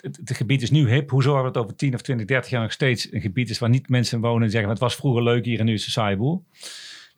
[0.00, 1.10] Het, het gebied is nu hip.
[1.10, 3.58] Hoe zorgen we dat over 10 of 20, 30 jaar nog steeds een gebied is
[3.58, 5.86] waar niet mensen wonen en zeggen: Het was vroeger leuk hier en nu is het
[5.86, 6.44] een saai boel.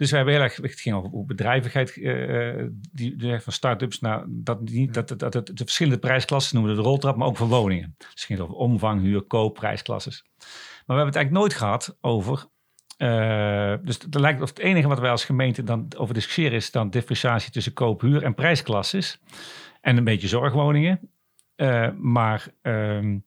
[0.01, 4.25] Dus we hebben heel erg, het ging over bedrijvigheid, eh, die, die van start-ups, naar
[4.29, 7.95] dat, niet, dat, dat, de verschillende prijsklassen noemen, we de roltrap, maar ook van woningen.
[7.99, 10.25] Dus het ging over omvang, huur, koop, prijsklasses.
[10.39, 10.47] Maar
[10.87, 12.47] we hebben het eigenlijk nooit gehad over.
[12.97, 16.71] eh, dus het lijkt of het enige wat wij als gemeente dan over discussiëren is
[16.71, 19.21] dan differentiatie tussen koop, huur en prijsklasses.
[19.81, 21.11] En een beetje zorgwoningen.
[21.55, 23.19] Eh, maar ehm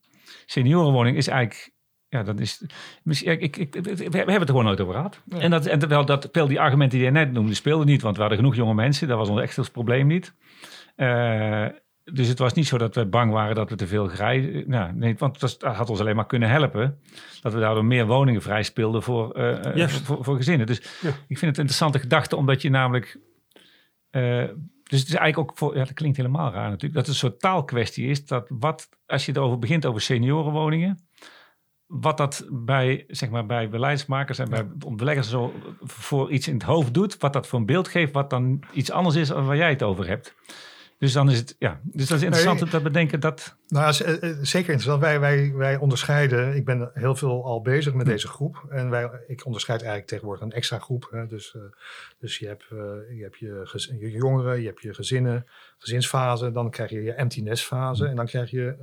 [0.45, 1.72] seniorenwoning is eigenlijk.
[2.13, 2.65] Ja, dat is.
[3.03, 5.21] misschien- Ik, ik, ik- we hebben het er gewoon nooit over gehad.
[5.29, 8.01] En, dat, en terwijl dat, terwijl die argumenten die je net noemde, speelden niet.
[8.01, 9.07] Want we hadden genoeg jonge mensen.
[9.07, 10.33] Dat was ons echt probleem niet.
[10.95, 11.65] Eh,
[12.03, 14.63] dus het was niet zo dat we bang waren dat we te veel grij...
[14.67, 16.99] Nou, nee, want dat had ons alleen maar kunnen helpen.
[17.41, 20.67] Dat we daardoor meer woningen vrij speelden voor, eh, eh, voor, voor gezinnen.
[20.67, 21.09] Dus Ja.
[21.09, 23.19] ik vind het een interessante gedachte, omdat je namelijk...
[24.83, 25.73] dus het is eigenlijk ook voor...
[25.77, 26.93] Ja, dat klinkt helemaal raar natuurlijk.
[26.93, 28.25] Dat het een soort taalkwestie is.
[28.25, 30.99] Dat wat, als je erover begint over seniorenwoningen...
[31.87, 36.63] Wat dat bij, zeg maar, bij beleidsmakers en bij ontleggers zo voor iets in het
[36.63, 37.17] hoofd doet.
[37.17, 39.83] Wat dat voor een beeld geeft, wat dan iets anders is dan waar jij het
[39.83, 40.35] over hebt.
[41.03, 41.79] Dus dan is het, ja.
[41.83, 42.69] Dus dat is interessant Nee.
[42.69, 43.57] dat bedenken dat...
[43.67, 45.01] Nou, eh, eh, zeker interessant.
[45.01, 46.55] Wij, wij, wij onderscheiden.
[46.55, 48.65] Ik ben heel veel al bezig met deze groep.
[48.69, 51.07] En wij, ik onderscheid eigenlijk tegenwoordig een extra groep.
[51.11, 51.27] Hè.
[51.27, 51.61] Dus, eh,
[52.19, 55.45] dus je hebt, je, hebt je, gez- je jongeren, je hebt je gezinnen,
[55.77, 56.51] gezinsfase.
[56.51, 58.07] Dan krijg je je empty nest fase.
[58.07, 58.75] En dan krijg je,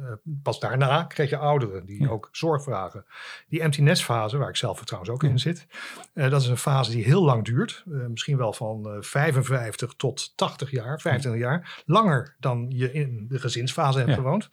[0.42, 2.08] pas daarna krijg je ouderen die Ja.
[2.08, 3.04] ook zorg vragen.
[3.48, 5.66] Die empty nest fase, waar ik zelf trouwens ook in zit.
[6.14, 7.82] dat is een fase die heel lang duurt.
[7.86, 11.82] Misschien wel van eh, 55 tot 80 jaar, 25 jaar.
[12.10, 14.16] Langer dan je in de gezinsfase hebt Ja.
[14.16, 14.48] gewoond.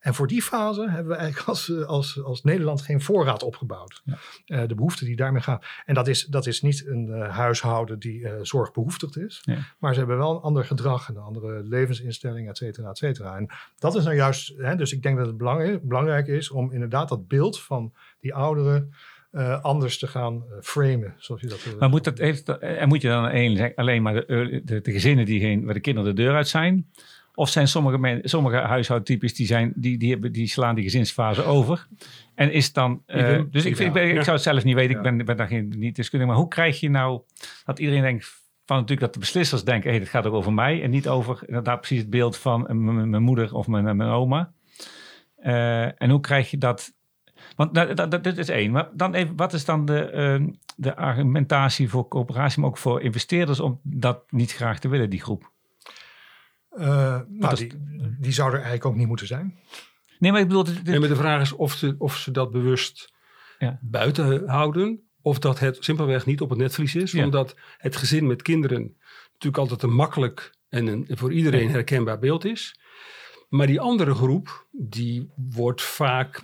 [0.00, 4.02] En voor die fase hebben we eigenlijk als, eh, als, als Nederland geen voorraad opgebouwd.
[4.04, 4.16] Ja.
[4.46, 5.64] Eh, de behoefte die daarmee gaat.
[5.84, 9.40] En dat is, dat is niet een eh, huishouden die eh, zorgbehoeftigd is.
[9.44, 9.58] Ja.
[9.78, 13.36] Maar ze hebben wel een ander gedrag, een andere levensinstelling, et cetera, et cetera.
[13.36, 16.72] En dat is nou juist, hè, dus ik denk dat het belang- belangrijk is om
[16.72, 18.92] inderdaad dat beeld van die ouderen
[19.36, 21.14] eh, anders te gaan eh, framen.
[21.18, 24.14] Zoals je dat eh, Maar moet dat, heeft, en moet je dan alleen, alleen maar
[24.14, 26.90] de, early- de, de gezinnen die geen, waar de kinderen de deur uit zijn?
[27.34, 31.42] Of zijn sommige, men, sommige huishoudtypes die, zijn, die, die, hebben, die slaan die gezinsfase
[31.44, 31.86] over?
[32.34, 33.02] En is dan.
[33.06, 34.22] ben- dus ik, vind, ik, ben- ik Ja.
[34.22, 34.96] zou het zelf niet weten, Ja.
[34.96, 36.28] ik ben, ben daar geen, niet deskundig.
[36.28, 37.20] Maar hoe krijg je nou
[37.64, 38.44] dat iedereen denkt.
[38.64, 40.82] Van natuurlijk dat de beslissers denken, hey, dit gaat ook over mij.
[40.82, 42.66] En niet over inderdaad precies het beeld van
[43.10, 44.52] mijn moeder of mijn, mijn oma.
[45.36, 46.94] Eh, en hoe krijg je dat
[47.56, 48.70] want dat, dat, is één.
[48.70, 50.42] Maar dan even, wat is dan de, eh,
[50.76, 55.20] de argumentatie voor coöperatie, maar ook voor investeerders om dat niet graag te willen, die
[55.22, 55.50] groep?
[56.70, 57.72] Eh, nou, is- die,
[58.20, 59.58] die zou er eigenlijk ook niet moeten zijn.
[60.18, 62.30] Nee, maar ik bedoel, dit, dit- En maar de vraag is of ze, of ze
[62.30, 63.12] dat bewust
[63.58, 63.78] Ja.
[63.82, 65.00] buiten houden.
[65.22, 67.12] Of dat het simpelweg niet op het netvlies is.
[67.12, 67.24] Ja.
[67.24, 68.96] Omdat het gezin met kinderen
[69.32, 72.80] natuurlijk altijd een makkelijk en een voor iedereen herkenbaar beeld is.
[73.48, 76.42] Maar die andere groep, die wordt vaak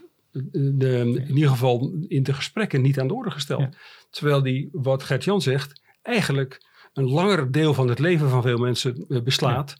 [0.53, 3.61] de, in ieder geval in de gesprekken niet aan de orde gesteld.
[3.61, 3.71] Ja.
[4.11, 6.61] Terwijl die, wat Gert-Jan zegt, eigenlijk
[6.93, 9.75] een langer deel van het leven van veel mensen eh, beslaat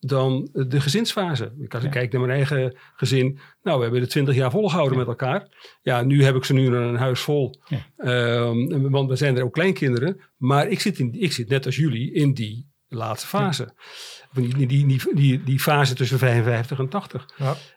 [0.00, 1.52] dan de gezinsfase.
[1.58, 2.00] Ik Als ik Ja.
[2.00, 5.48] kijk naar mijn eigen gezin, nou, we hebben de twintig jaar volgehouden met elkaar.
[5.82, 7.60] Ja, nu heb ik ze nu een huis vol.
[7.96, 10.20] Ehm, want er zijn er ook kleinkinderen.
[10.36, 13.74] Maar ik zit, in, ik zit net als jullie in die laatste fase.
[14.32, 17.28] Die, die, die, die fase tussen 55 en 80.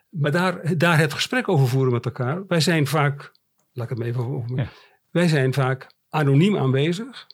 [0.09, 2.45] Maar daar, daar het gesprek over voeren met elkaar.
[2.47, 3.31] Wij zijn vaak,
[3.73, 4.57] laat ik het even over.
[4.57, 4.67] Ja.
[5.11, 7.27] Wij zijn vaak anoniem aanwezig.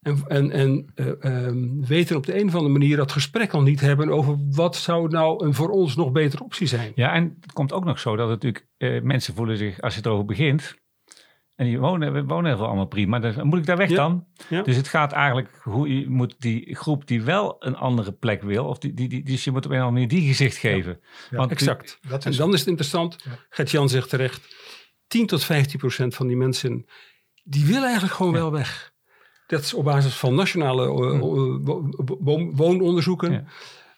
[0.00, 3.62] En, en, en eh, ehm, weten op de een of andere manier dat gesprek al
[3.62, 6.92] niet hebben over wat zou nou een voor ons nog betere optie zijn.
[6.94, 10.00] Ja, en het komt ook nog zo dat natuurlijk eh, mensen voelen zich, als je
[10.00, 10.76] het over begint,
[11.62, 13.96] en die wonen, we wonen heel veel allemaal prima, dan moet ik daar weg Ja,
[13.96, 14.26] dan?
[14.48, 14.62] ja.
[14.62, 18.64] Dus het gaat eigenlijk, hoe je moet die groep die wel een andere plek wil,
[18.64, 21.00] of die, die, die, dus je moet op een of andere manier die gezicht geven.
[21.30, 21.98] Ja, Want Exact.
[22.08, 23.30] Dat En dan is het interessant, Ja.
[23.50, 24.56] Gert-Jan zegt terecht,
[25.06, 26.86] 10 tot 15 procent van die mensen,
[27.42, 28.38] die willen eigenlijk gewoon Ja.
[28.38, 28.92] wel weg.
[29.46, 31.88] Dat is op basis van nationale eh, eh, wo-
[32.20, 33.32] wo- woononderzoeken.
[33.32, 33.44] Ja.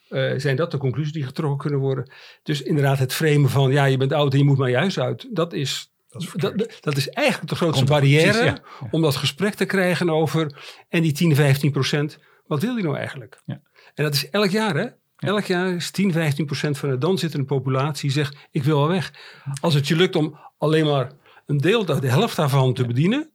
[0.09, 2.11] eh, zijn dat de conclusies die getrokken kunnen worden.
[2.43, 5.27] Dus inderdaad het framen van, ja, je bent oud en je moet maar juist uit.
[5.35, 5.93] Dat is,
[6.33, 8.61] dat dat, dat is eigenlijk de grootste barrière precies, ja.
[8.81, 8.87] Ja.
[8.91, 12.97] om dat gesprek te krijgen over, en die 10, 15 procent, wat wil die nou
[12.97, 13.41] eigenlijk?
[13.45, 13.61] Ja.
[13.93, 14.87] En dat is elk jaar, hè?
[15.15, 18.87] Elk jaar is 10, 15 procent van de dan zittende populatie zegt, ik wil wel
[18.87, 19.13] weg.
[19.61, 21.11] Als het je lukt om alleen maar
[21.45, 23.29] een deel, de helft daarvan te bedienen,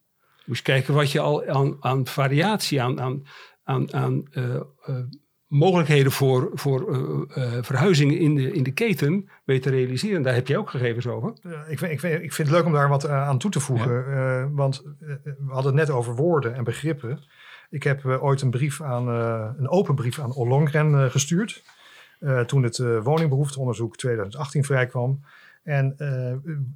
[0.44, 3.26] moet je kijken wat je al aan, aan variatie, aan, aan,
[3.64, 4.62] aan, aan eh, eh,
[5.50, 10.22] mogelijkheden voor, voor eh, eh, verhuizingen in de, in de keten weet te realiseren.
[10.22, 11.32] Daar heb je ook gegevens over.
[11.68, 13.60] Ik, vind- ik, vind, ik vind het leuk om daar wat eh, aan toe te
[13.60, 14.54] voegen.
[14.54, 17.20] want we hadden het net over woorden en begrippen.
[17.70, 19.08] Ik heb ooit een brief aan,
[19.58, 21.62] een open brief aan Ollongren gestuurd.
[22.46, 25.24] toen het eh, woningbehoefteonderzoek 2018 vrijkwam.
[25.62, 25.94] En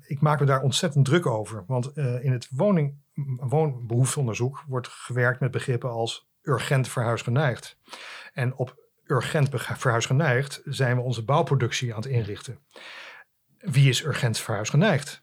[0.06, 1.64] ik maak me daar ontzettend druk over.
[1.66, 2.94] Want in het woning,
[3.36, 7.76] woonbehoefteonderzoek wordt gewerkt met begrippen als urgent verhuisgeneigd.
[8.34, 12.58] En op urgent verhuisgeneigd zijn we onze bouwproductie aan het inrichten.
[13.58, 15.22] Wie is urgent verhuisgeneigd?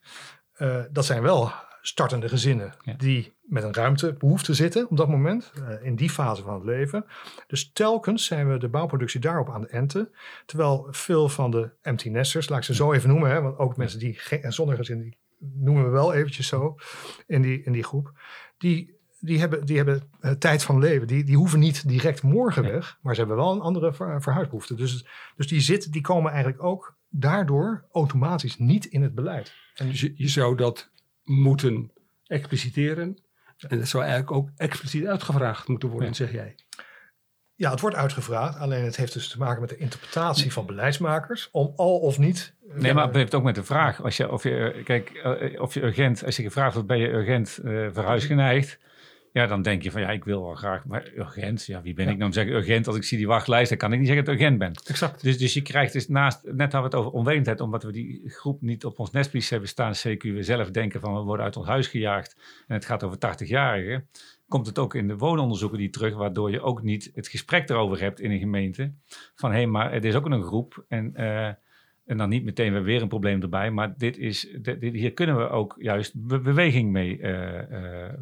[0.54, 2.94] Eh, dat zijn wel startende gezinnen Ja.
[2.94, 7.06] die met een ruimtebehoefte zitten op dat moment, eh, in die fase van het leven.
[7.48, 10.12] Dus telkens zijn we de bouwproductie daarop aan het enten.
[10.46, 13.78] Terwijl veel van de empty nesters, laat ik ze zo even noemen, hè, want ook
[13.78, 16.76] mensen die geen zonder gezin, die noemen we wel eventjes zo
[17.28, 18.12] in die, in die groep,
[18.58, 21.08] die, die hebben, die hebben eh, tijd van leven.
[21.08, 24.76] Die, die hoeven niet direct morgen weg, maar ze hebben wel een andere ver- verhuisbehoefte.
[24.76, 25.06] Dus,
[25.36, 29.54] dus die, zitten, die komen eigenlijk ook daardoor automatisch niet in het beleid.
[29.76, 30.90] En Dus je, je zou dat
[31.24, 31.92] moeten
[32.26, 33.18] expliciteren.
[33.68, 36.14] En dat zou eigenlijk ook expliciet uitgevraagd moeten worden, Ja.
[36.14, 36.56] zeg jij.
[37.56, 38.58] Ja, het wordt uitgevraagd.
[38.58, 41.50] Alleen het heeft dus te maken met de interpretatie van beleidsmakers.
[41.52, 42.56] Om al of niet.
[42.70, 44.04] eh, Nee, maar het heeft ook met de vraag.
[44.04, 45.22] Als je, of je, eh, kijk,
[45.60, 48.80] of je urgent, als je gevraagd wordt, ben je urgent eh verhuisgeneigd?
[49.34, 52.06] Ja, dan denk je van ja, ik wil wel graag, maar urgent, ja, wie ben
[52.08, 52.88] ik nou om te zeggen urgent?
[52.88, 54.72] Als ik zie die wachtlijst, dan kan ik niet zeggen dat ik urgent ben.
[54.88, 55.24] Exact.
[55.24, 58.22] Dus, dus je krijgt dus naast, net hadden we het over onwetendheid, omdat we die
[58.26, 61.58] groep niet op ons nestpiece hebben staan, CQ, we zelf denken van we worden uit
[61.58, 62.36] ons huis gejaagd
[62.68, 64.08] en het gaat over 80-jarigen,
[64.48, 68.00] komt het ook in de woononderzoeken die terug, waardoor je ook niet het gesprek erover
[68.00, 68.92] hebt in een gemeente,
[69.36, 71.48] van hé, hey, maar het is ook een groep en, eh,
[72.06, 75.14] en dan niet meteen weer weer een probleem erbij, maar dit is, dit, dit- hier
[75.14, 78.14] kunnen we ook juist be- beweging mee eh eh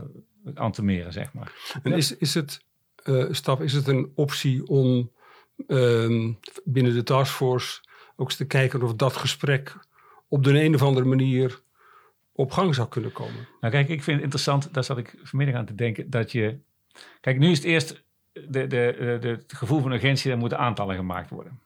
[0.56, 1.80] antemeren, zeg maar.
[1.84, 2.66] En is, is het,
[3.04, 5.12] eh stap, is het een optie om
[5.68, 6.32] ehm,
[6.64, 7.82] binnen de taskforce
[8.16, 9.76] ook eens te kijken of dat gesprek
[10.28, 11.62] op de een of andere manier
[12.32, 13.48] op gang zou kunnen komen?
[13.62, 16.58] Nou kijk, ik vind het interessant, daar zat ik vanmiddag aan te denken, dat je...
[17.22, 20.58] Kijk, nu is het eerst de, de, de, de- het gevoel van urgentie, daar moeten
[20.58, 21.60] aantallen gemaakt worden.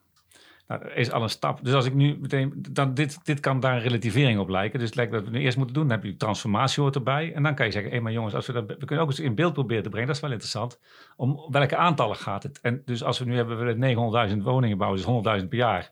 [0.79, 1.59] Nou, is al een stap.
[1.63, 4.79] Dus als ik nu meteen, dan dit, dit kan daar een relativering op lijken.
[4.79, 7.33] Dus het lijkt dat we nu eerst moeten doen, dan heb je transformatie hoort erbij.
[7.33, 9.19] En dan kan je zeggen, hé maar jongens, als we, dat, we kunnen ook eens
[9.19, 10.79] in beeld proberen te brengen, dat is wel interessant.
[11.15, 12.59] Om welke aantallen gaat het?
[12.61, 15.91] En dus als we nu hebben, we willen 900.000 woningen bouwen, dus 100.000 per jaar.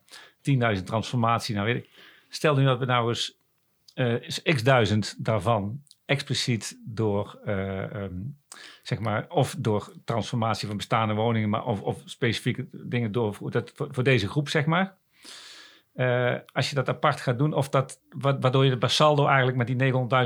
[0.78, 1.90] 10.000 transformatie, nou weet ik.
[2.30, 3.40] Stel nu dat we nou eens
[3.94, 8.14] eh, x duizend daarvan expliciet door, eh, ehm,
[8.84, 13.72] zeg maar, of door transformatie van bestaande woningen, maar of, of specifieke dingen door dat,
[13.76, 15.00] voor, deze groep, zeg maar.
[15.94, 19.58] Eh, als je dat apart gaat doen, of dat, wa- waardoor je bij saldo eigenlijk
[19.58, 19.76] met die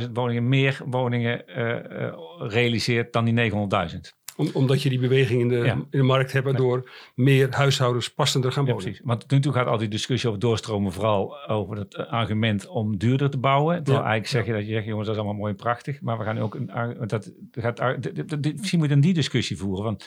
[0.06, 4.00] 900.000 woningen meer woningen eh, eh, realiseert dan die 900.000.
[4.38, 5.74] Om, omdat je die beweging in de, Ja.
[5.74, 8.86] in de markt hebt, waardoor meer huishoudens passender gaan Ja, wonen.
[8.86, 9.06] precies.
[9.06, 12.98] Want nu toe gaat al die discussie over doorstromen vooral over het eh, argument om
[12.98, 13.76] duurder te bouwen.
[13.84, 14.10] Terwijl Ja.
[14.10, 16.02] eigenlijk zeg je dat je zegt, jongens, dat is allemaal mooi en prachtig.
[16.02, 19.14] Maar we gaan nu ook een, ar- dat gaat, de- misschien moet je dan die
[19.14, 19.84] discussie voeren.
[19.84, 20.06] Want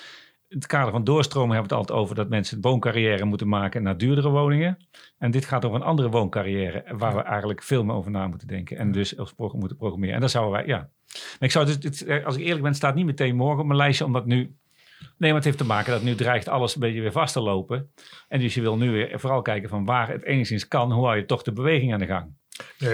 [0.49, 3.49] in het kader van doorstroming hebben we het altijd over dat mensen een wooncarrière moeten
[3.49, 4.79] maken naar duurdere woningen.
[5.19, 8.49] En dit gaat over een andere wooncarrière waar we eigenlijk veel meer over na moeten
[8.49, 8.77] denken.
[8.77, 10.15] En dus als pro moeten programmeren.
[10.15, 10.79] En dat zouden wij, ja.
[11.13, 13.79] Maar ik zou dus, dit, als ik eerlijk ben, staat niet meteen morgen op mijn
[13.79, 14.57] lijstje, omdat nu
[14.99, 17.41] Nee, maar het heeft te maken dat nu dreigt alles een beetje weer vast te
[17.41, 17.91] lopen.
[18.29, 21.17] En dus je wil nu weer vooral kijken van waar het enigszins kan, hoe hou
[21.17, 22.37] je toch de beweging aan de gang.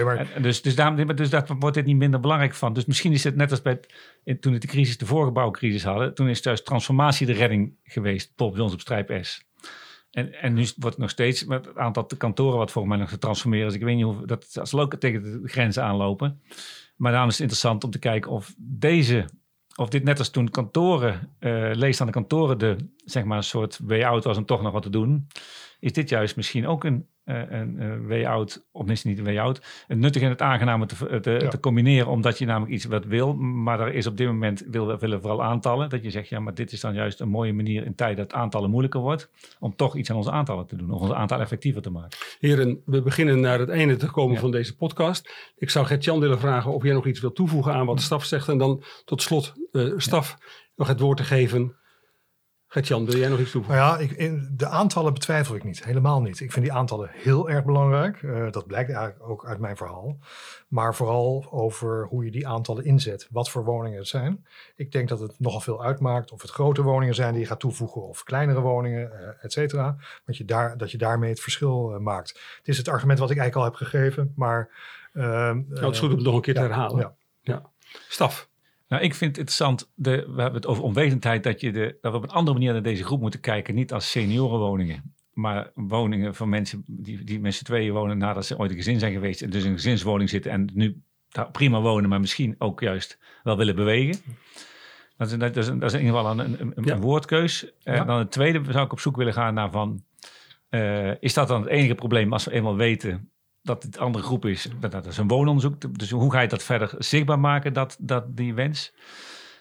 [0.03, 0.41] Maar...
[0.41, 2.73] Dus, dus, daarom, dus daar wordt dit niet minder belangrijk van.
[2.73, 3.79] Dus misschien is het net als bij,
[4.39, 8.31] toen we de crisis, de vorige bouwcrisis hadden, toen is juist transformatie de redding geweest,
[8.35, 9.45] tot bij ons op strijp S.
[10.11, 13.13] En, en nu wordt het nog steeds met het aantal kantoren wat volgens mij nog
[13.13, 13.65] te transformeren.
[13.65, 16.41] Dus ik weet niet hoe dat, zal ook tegen de grenzen aanlopen.
[16.95, 19.25] Maar daarom is het interessant om te kijken of deze
[19.75, 22.75] of dit net als toen kantoren, uh, leest aan de kantoren de,
[23.05, 25.27] zeg maar, een soort way-out was om toch nog wat te doen.
[25.79, 29.97] Is dit juist misschien ook een een uh, way-out, of misschien niet een way-out, het
[29.97, 31.47] nuttig en het aangename te, te, ja.
[31.47, 34.97] te, combineren, omdat je namelijk iets wat wil, maar er is op dit moment, wil,
[34.97, 37.85] willen vooral aantallen, dat je zegt, ja, maar dit is dan juist een mooie manier
[37.85, 41.01] in tijd dat aantallen moeilijker wordt, om toch iets aan onze aantallen te doen, of
[41.01, 42.17] onze aantallen effectiever te maken.
[42.39, 44.39] Heren, we beginnen naar het einde te komen ja.
[44.39, 45.53] van deze podcast.
[45.57, 48.25] Ik zou Gert-Jan willen vragen of jij nog iets wil toevoegen aan wat de staf
[48.25, 50.45] zegt, en dan tot slot, uh, staf, ja.
[50.75, 51.75] nog het woord te geven
[52.75, 53.83] Gert-Jan, wil jij nog iets toevoegen?
[53.83, 55.83] Nou ja, ik, de aantallen betwijfel ik niet.
[55.83, 56.39] Helemaal niet.
[56.39, 58.21] Ik vind die aantallen heel erg belangrijk.
[58.21, 60.17] Uh, dat blijkt eigenlijk ook uit mijn verhaal.
[60.67, 63.27] Maar vooral over hoe je die aantallen inzet.
[63.31, 64.45] Wat voor woningen het zijn.
[64.75, 67.59] Ik denk dat het nogal veel uitmaakt of het grote woningen zijn die je gaat
[67.59, 68.07] toevoegen.
[68.07, 69.95] Of kleinere woningen, uh, et cetera.
[70.25, 72.29] Want je daar, dat je daarmee het verschil uh, maakt.
[72.57, 74.33] Het is het argument wat ik eigenlijk al heb gegeven.
[74.35, 74.69] Maar...
[75.13, 76.99] nou, het is goed om het nog een keer te herhalen.
[76.99, 77.15] Ja.
[77.41, 77.69] ja.
[78.09, 78.49] Staf.
[78.87, 82.11] Nou, ik vind het interessant, de, we hebben het over onwetendheid, dat, je de, dat
[82.11, 83.75] we op een andere manier naar deze groep moeten kijken.
[83.75, 88.57] Niet als seniorenwoningen, maar woningen van mensen die, die met z'n tweeën wonen nadat ze
[88.57, 89.41] ooit een gezin zijn geweest.
[89.41, 91.01] En dus in een gezinswoning zitten en nu
[91.51, 94.21] prima wonen, maar misschien ook juist wel willen bewegen.
[95.17, 96.97] Dat is, dat is, dat is in ieder geval een, een, een ja.
[96.97, 97.65] woordkeus.
[97.79, 97.93] Ja.
[97.93, 100.03] En dan het tweede zou ik op zoek willen gaan naar van,
[100.69, 103.29] uh, is dat dan het enige probleem als we eenmaal weten
[103.65, 104.69] dat het andere groep is.
[104.79, 105.99] Dat is een woononderzoek.
[105.99, 108.93] Dus hoe ga je dat verder zichtbaar maken, dat, dat die wens?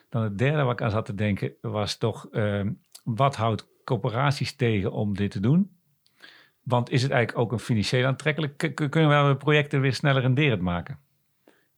[0.09, 2.29] Dan het derde wat ik aan zat te denken was toch...
[2.33, 2.61] Uh,
[3.05, 5.71] wat houdt corporaties tegen om dit te doen?
[6.63, 8.73] Want is het eigenlijk ook een financieel aantrekkelijk?
[8.75, 10.99] Kunnen we projecten weer sneller renderend maken?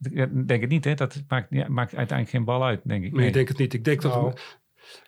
[0.01, 0.95] Ik denk het niet, hè?
[0.95, 3.11] Dat maakt, ja, maakt uiteindelijk geen bal uit, denk ik.
[3.11, 3.29] Nee, nee.
[3.29, 3.75] ik denk het niet.
[3.75, 4.59] Ik denk nou, dat...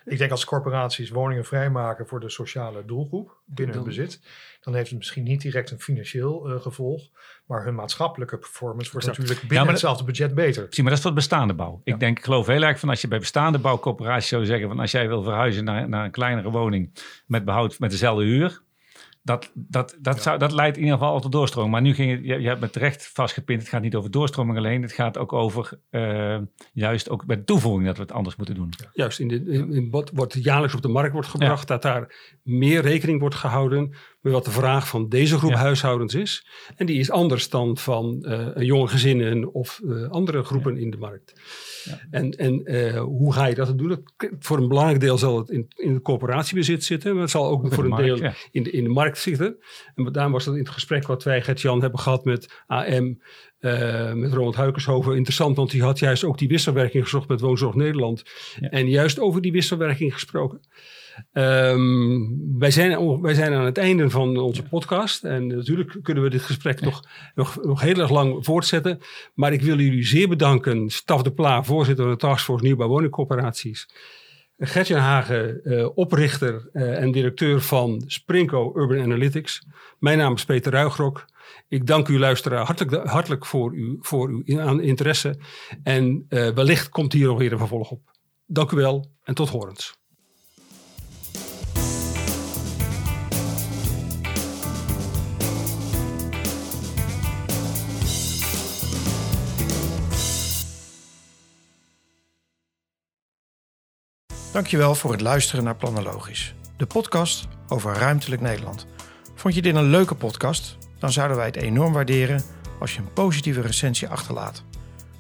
[0.05, 4.21] Ik denk als corporaties woningen vrijmaken voor de sociale doelgroep binnen hun bezit,
[4.61, 7.11] dan heeft het misschien niet direct een financieel uh, gevolg,
[7.47, 9.19] maar hun maatschappelijke performance wordt exact.
[9.19, 10.67] natuurlijk binnen ja, hetzelfde budget beter.
[10.71, 11.81] Zie, maar dat is voor bestaande bouw.
[11.85, 11.95] Ja.
[11.95, 14.81] Ik denk, ik geloof heel erg van als je bij bestaande bouwcorporaties zou zeggen van
[14.81, 16.93] als jij wil verhuizen naar, naar een kleinere woning
[17.27, 18.63] met behoud met dezelfde huur,
[19.23, 20.23] dat, dat, dat, ja.
[20.23, 21.73] zou, dat leidt in ieder geval tot doorstroming.
[21.73, 24.59] Maar nu ging het, je, je hebt met terecht vastgepind, het gaat niet over doorstroming
[24.59, 24.83] alleen.
[24.83, 26.39] Het gaat ook over uh,
[26.73, 28.73] juist ook bij de toevoeging dat we het anders moeten doen.
[28.77, 28.91] Ja.
[28.93, 32.37] Juist, in, de, in, in wat, wat jaarlijks op de markt wordt gebracht, dat daar
[32.43, 33.95] meer rekening wordt gehouden
[34.31, 36.47] wat de vraag van deze groep huishoudens is.
[36.77, 40.97] En die is anders dan van uh, jonge gezinnen of uh, andere groepen in de
[40.97, 41.33] markt.
[41.85, 42.01] Ja.
[42.11, 43.89] En, en uh, hoe ga je dat doen?
[43.89, 44.01] Dat,
[44.39, 47.75] voor een belangrijk deel zal het in, in het corporatiebezit zitten, maar het zal ook
[47.75, 49.57] voor een markt, deel in, de, in de markt zitten.
[49.95, 53.19] En daarom was dat in het gesprek wat wij, Gert-Jan, hebben gehad met AM,
[53.61, 57.75] uh, met Ronald Huikershoven interessant, want die had juist ook die wisselwerking gezocht met Woonzorg
[57.75, 58.23] Nederland.
[58.61, 58.69] Ja.
[58.69, 60.61] En juist over die wisselwerking gesproken.
[61.33, 65.25] Um, wij, zijn, wij zijn aan het einde van onze podcast.
[65.25, 67.05] En natuurlijk kunnen we dit gesprek nog,
[67.35, 68.99] nog, nog heel erg lang voortzetten.
[69.35, 70.91] Maar ik wil jullie zeer bedanken.
[70.91, 73.89] Staf de Pla, voorzitter van de Taskforce Nieuwbouw Woningcorporaties.
[74.59, 79.67] Gertjan Hagen, uh, oprichter uh, en directeur van Sprinko Urban Analytics.
[79.99, 81.25] Mijn naam is Peter Ruigrok.
[81.69, 84.43] Ik dank u luisteraar hartelijk, hartelijk voor, uw, voor uw
[84.79, 85.39] interesse.
[85.83, 88.01] En uh, wellicht komt hier nog weer een vervolg op.
[88.47, 89.99] Dank u wel en tot horens.
[104.59, 108.87] Dankjewel voor het luisteren naar Planologisch, de podcast over ruimtelijk Nederland.
[109.35, 110.77] Vond je dit een leuke podcast?
[110.99, 112.43] Dan zouden wij het enorm waarderen
[112.81, 114.65] als je een positieve recensie achterlaat.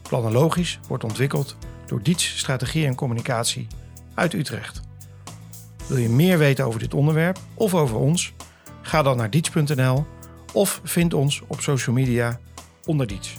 [0.02, 3.66] Planologisch wordt ontwikkeld door Diets Strategie en Communicatie
[4.14, 4.80] uit Utrecht.
[5.86, 8.32] Wil je meer weten over dit onderwerp of over ons?
[8.82, 10.06] Ga dan naar diets.nl
[10.52, 12.40] of vind ons op social media
[12.84, 13.38] onder Diets.